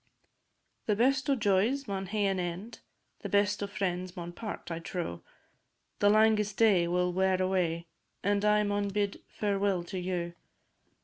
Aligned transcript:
The 0.87 0.95
best 0.95 1.29
o' 1.29 1.35
joys 1.35 1.87
maun 1.87 2.07
hae 2.07 2.25
an 2.25 2.39
end, 2.39 2.79
The 3.19 3.29
best 3.29 3.61
o' 3.61 3.67
friends 3.67 4.17
maun 4.17 4.31
part, 4.31 4.71
I 4.71 4.79
trow; 4.79 5.21
The 5.99 6.09
langest 6.09 6.57
day 6.57 6.87
will 6.87 7.13
wear 7.13 7.39
away, 7.39 7.85
And 8.23 8.43
I 8.43 8.63
maun 8.63 8.87
bid 8.87 9.21
fareweel 9.29 9.85
to 9.89 9.99
you. 9.99 10.33